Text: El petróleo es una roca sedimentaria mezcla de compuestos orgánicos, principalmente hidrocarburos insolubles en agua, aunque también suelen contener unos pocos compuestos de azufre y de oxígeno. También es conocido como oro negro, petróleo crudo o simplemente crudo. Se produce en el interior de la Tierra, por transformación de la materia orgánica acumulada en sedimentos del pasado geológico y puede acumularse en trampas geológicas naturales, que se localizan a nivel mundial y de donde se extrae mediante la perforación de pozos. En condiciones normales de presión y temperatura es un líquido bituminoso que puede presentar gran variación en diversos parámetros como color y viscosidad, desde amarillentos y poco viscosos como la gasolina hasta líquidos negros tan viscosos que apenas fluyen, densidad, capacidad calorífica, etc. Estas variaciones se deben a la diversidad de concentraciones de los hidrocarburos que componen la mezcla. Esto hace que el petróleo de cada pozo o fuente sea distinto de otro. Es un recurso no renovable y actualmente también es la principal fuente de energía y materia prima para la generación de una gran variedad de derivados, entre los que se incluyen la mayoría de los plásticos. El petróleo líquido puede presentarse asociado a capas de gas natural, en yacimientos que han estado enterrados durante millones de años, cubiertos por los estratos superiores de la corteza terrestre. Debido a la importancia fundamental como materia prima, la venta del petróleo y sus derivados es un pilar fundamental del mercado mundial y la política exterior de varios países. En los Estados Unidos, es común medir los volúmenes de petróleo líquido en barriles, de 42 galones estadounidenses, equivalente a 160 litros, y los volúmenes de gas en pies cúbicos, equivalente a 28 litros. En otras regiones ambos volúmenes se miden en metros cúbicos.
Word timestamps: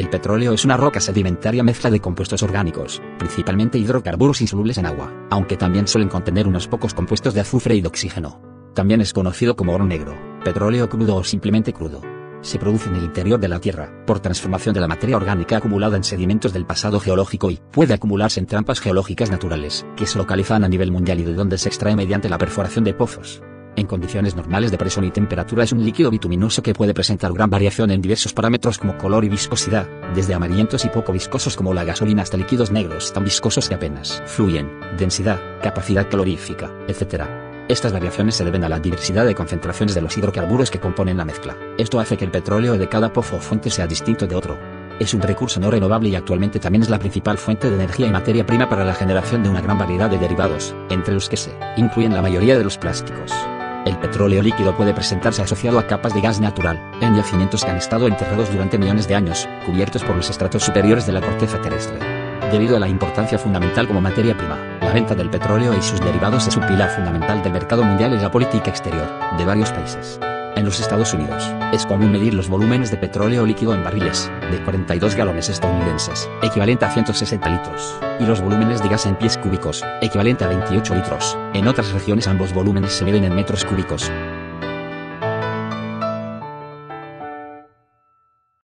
El 0.00 0.08
petróleo 0.08 0.54
es 0.54 0.64
una 0.64 0.78
roca 0.78 0.98
sedimentaria 0.98 1.62
mezcla 1.62 1.90
de 1.90 2.00
compuestos 2.00 2.42
orgánicos, 2.42 3.02
principalmente 3.18 3.76
hidrocarburos 3.76 4.40
insolubles 4.40 4.78
en 4.78 4.86
agua, 4.86 5.12
aunque 5.28 5.58
también 5.58 5.86
suelen 5.86 6.08
contener 6.08 6.48
unos 6.48 6.68
pocos 6.68 6.94
compuestos 6.94 7.34
de 7.34 7.42
azufre 7.42 7.74
y 7.74 7.82
de 7.82 7.88
oxígeno. 7.88 8.40
También 8.74 9.02
es 9.02 9.12
conocido 9.12 9.56
como 9.56 9.74
oro 9.74 9.84
negro, 9.84 10.14
petróleo 10.42 10.88
crudo 10.88 11.16
o 11.16 11.22
simplemente 11.22 11.74
crudo. 11.74 12.00
Se 12.40 12.58
produce 12.58 12.88
en 12.88 12.96
el 12.96 13.04
interior 13.04 13.38
de 13.38 13.48
la 13.48 13.60
Tierra, 13.60 13.92
por 14.06 14.20
transformación 14.20 14.72
de 14.72 14.80
la 14.80 14.88
materia 14.88 15.18
orgánica 15.18 15.58
acumulada 15.58 15.98
en 15.98 16.04
sedimentos 16.04 16.54
del 16.54 16.64
pasado 16.64 16.98
geológico 16.98 17.50
y 17.50 17.60
puede 17.70 17.92
acumularse 17.92 18.40
en 18.40 18.46
trampas 18.46 18.80
geológicas 18.80 19.30
naturales, 19.30 19.84
que 19.96 20.06
se 20.06 20.16
localizan 20.16 20.64
a 20.64 20.68
nivel 20.70 20.92
mundial 20.92 21.20
y 21.20 21.24
de 21.24 21.34
donde 21.34 21.58
se 21.58 21.68
extrae 21.68 21.94
mediante 21.94 22.30
la 22.30 22.38
perforación 22.38 22.84
de 22.84 22.94
pozos. 22.94 23.42
En 23.76 23.86
condiciones 23.86 24.34
normales 24.36 24.70
de 24.70 24.78
presión 24.78 25.04
y 25.04 25.10
temperatura 25.10 25.64
es 25.64 25.72
un 25.72 25.84
líquido 25.84 26.10
bituminoso 26.10 26.62
que 26.62 26.74
puede 26.74 26.92
presentar 26.92 27.32
gran 27.32 27.50
variación 27.50 27.90
en 27.90 28.02
diversos 28.02 28.32
parámetros 28.32 28.78
como 28.78 28.98
color 28.98 29.24
y 29.24 29.28
viscosidad, 29.28 29.88
desde 30.14 30.34
amarillentos 30.34 30.84
y 30.84 30.88
poco 30.88 31.12
viscosos 31.12 31.56
como 31.56 31.72
la 31.72 31.84
gasolina 31.84 32.22
hasta 32.22 32.36
líquidos 32.36 32.70
negros 32.70 33.12
tan 33.12 33.24
viscosos 33.24 33.68
que 33.68 33.74
apenas 33.74 34.22
fluyen, 34.26 34.68
densidad, 34.98 35.40
capacidad 35.62 36.08
calorífica, 36.08 36.70
etc. 36.88 37.24
Estas 37.68 37.92
variaciones 37.92 38.34
se 38.34 38.44
deben 38.44 38.64
a 38.64 38.68
la 38.68 38.80
diversidad 38.80 39.24
de 39.24 39.34
concentraciones 39.34 39.94
de 39.94 40.02
los 40.02 40.18
hidrocarburos 40.18 40.70
que 40.70 40.80
componen 40.80 41.16
la 41.16 41.24
mezcla. 41.24 41.56
Esto 41.78 42.00
hace 42.00 42.16
que 42.16 42.24
el 42.24 42.32
petróleo 42.32 42.76
de 42.76 42.88
cada 42.88 43.12
pozo 43.12 43.36
o 43.36 43.40
fuente 43.40 43.70
sea 43.70 43.86
distinto 43.86 44.26
de 44.26 44.34
otro. 44.34 44.58
Es 44.98 45.14
un 45.14 45.22
recurso 45.22 45.60
no 45.60 45.70
renovable 45.70 46.10
y 46.10 46.16
actualmente 46.16 46.58
también 46.58 46.82
es 46.82 46.90
la 46.90 46.98
principal 46.98 47.38
fuente 47.38 47.70
de 47.70 47.76
energía 47.76 48.08
y 48.08 48.10
materia 48.10 48.44
prima 48.44 48.68
para 48.68 48.84
la 48.84 48.92
generación 48.92 49.42
de 49.42 49.48
una 49.48 49.62
gran 49.62 49.78
variedad 49.78 50.10
de 50.10 50.18
derivados, 50.18 50.74
entre 50.90 51.14
los 51.14 51.28
que 51.28 51.38
se 51.38 51.52
incluyen 51.76 52.12
la 52.12 52.22
mayoría 52.22 52.58
de 52.58 52.64
los 52.64 52.76
plásticos. 52.76 53.32
El 53.86 53.96
petróleo 53.96 54.42
líquido 54.42 54.76
puede 54.76 54.92
presentarse 54.92 55.40
asociado 55.40 55.78
a 55.78 55.86
capas 55.86 56.12
de 56.12 56.20
gas 56.20 56.38
natural, 56.38 56.78
en 57.00 57.16
yacimientos 57.16 57.64
que 57.64 57.70
han 57.70 57.78
estado 57.78 58.06
enterrados 58.06 58.52
durante 58.52 58.76
millones 58.78 59.08
de 59.08 59.14
años, 59.14 59.48
cubiertos 59.64 60.04
por 60.04 60.16
los 60.16 60.28
estratos 60.28 60.62
superiores 60.62 61.06
de 61.06 61.12
la 61.12 61.22
corteza 61.22 61.60
terrestre. 61.62 61.98
Debido 62.52 62.76
a 62.76 62.80
la 62.80 62.88
importancia 62.88 63.38
fundamental 63.38 63.86
como 63.86 64.00
materia 64.00 64.36
prima, 64.36 64.58
la 64.80 64.92
venta 64.92 65.14
del 65.14 65.30
petróleo 65.30 65.72
y 65.72 65.80
sus 65.80 66.00
derivados 66.00 66.46
es 66.46 66.56
un 66.56 66.66
pilar 66.66 66.90
fundamental 66.90 67.42
del 67.42 67.52
mercado 67.52 67.82
mundial 67.82 68.12
y 68.12 68.18
la 68.18 68.30
política 68.30 68.70
exterior 68.70 69.08
de 69.38 69.44
varios 69.44 69.70
países. 69.70 70.20
En 70.60 70.66
los 70.66 70.78
Estados 70.78 71.14
Unidos, 71.14 71.42
es 71.72 71.86
común 71.86 72.12
medir 72.12 72.34
los 72.34 72.50
volúmenes 72.50 72.90
de 72.90 72.98
petróleo 72.98 73.46
líquido 73.46 73.72
en 73.72 73.82
barriles, 73.82 74.30
de 74.50 74.62
42 74.62 75.14
galones 75.14 75.48
estadounidenses, 75.48 76.28
equivalente 76.42 76.84
a 76.84 76.90
160 76.92 77.48
litros, 77.48 77.98
y 78.20 78.26
los 78.26 78.42
volúmenes 78.42 78.82
de 78.82 78.90
gas 78.90 79.06
en 79.06 79.16
pies 79.16 79.38
cúbicos, 79.38 79.82
equivalente 80.02 80.44
a 80.44 80.48
28 80.48 80.96
litros. 80.96 81.38
En 81.54 81.66
otras 81.66 81.90
regiones 81.92 82.28
ambos 82.28 82.52
volúmenes 82.52 82.92
se 82.92 83.06
miden 83.06 83.24
en 83.24 83.34
metros 83.34 83.64
cúbicos. 83.64 84.12